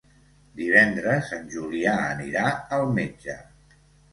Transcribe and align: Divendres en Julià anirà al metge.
Divendres 0.61 1.29
en 1.37 1.45
Julià 1.57 1.93
anirà 2.07 2.49
al 2.79 2.91
metge. 2.99 3.37